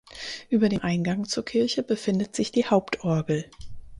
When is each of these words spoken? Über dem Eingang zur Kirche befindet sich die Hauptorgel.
Über 0.49 0.67
dem 0.67 0.79
Eingang 0.81 1.25
zur 1.25 1.45
Kirche 1.45 1.83
befindet 1.83 2.35
sich 2.35 2.51
die 2.51 2.65
Hauptorgel. 2.65 3.45